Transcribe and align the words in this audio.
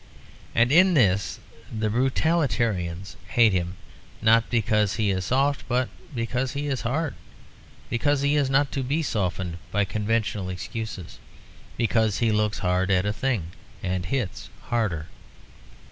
And 0.55 0.71
in 0.71 0.95
this 0.95 1.37
the 1.71 1.87
brutalitarians 1.87 3.17
hate 3.27 3.53
him 3.53 3.75
not 4.19 4.49
because 4.49 4.95
he 4.95 5.11
is 5.11 5.25
soft, 5.25 5.63
but 5.67 5.89
because 6.15 6.53
he 6.53 6.65
is 6.65 6.81
hard, 6.81 7.13
because 7.87 8.21
he 8.23 8.35
is 8.35 8.49
not 8.49 8.71
to 8.71 8.81
be 8.81 9.03
softened 9.03 9.59
by 9.71 9.85
conventional 9.85 10.49
excuses; 10.49 11.19
because 11.77 12.17
he 12.17 12.31
looks 12.31 12.57
hard 12.57 12.89
at 12.89 13.05
a 13.05 13.13
thing 13.13 13.51
and 13.83 14.07
hits 14.07 14.49
harder. 14.69 15.05